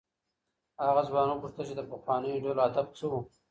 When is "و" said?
3.11-3.13